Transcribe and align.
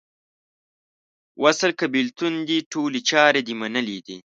وصل 1.43 1.71
که 1.79 1.85
بیلتون 1.93 2.33
دې 2.49 2.57
ټولي 2.71 3.01
چارې 3.09 3.39
دې 3.47 3.53
منلې 3.61 3.99
دي 4.07 4.17